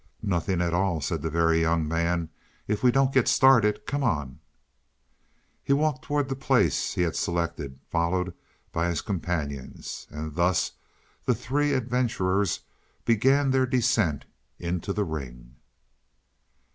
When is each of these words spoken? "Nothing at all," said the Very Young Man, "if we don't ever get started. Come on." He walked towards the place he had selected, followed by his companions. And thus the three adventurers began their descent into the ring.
"Nothing 0.23 0.61
at 0.61 0.73
all," 0.73 0.99
said 0.99 1.21
the 1.21 1.29
Very 1.29 1.61
Young 1.61 1.87
Man, 1.87 2.29
"if 2.67 2.81
we 2.81 2.89
don't 2.89 3.09
ever 3.09 3.13
get 3.13 3.27
started. 3.27 3.85
Come 3.85 4.03
on." 4.03 4.39
He 5.63 5.73
walked 5.73 6.03
towards 6.05 6.27
the 6.27 6.35
place 6.35 6.95
he 6.95 7.03
had 7.03 7.15
selected, 7.15 7.77
followed 7.87 8.33
by 8.71 8.87
his 8.89 9.01
companions. 9.03 10.07
And 10.09 10.33
thus 10.33 10.71
the 11.25 11.35
three 11.35 11.73
adventurers 11.73 12.61
began 13.05 13.51
their 13.51 13.67
descent 13.67 14.25
into 14.57 14.91
the 14.91 15.03
ring. 15.05 15.57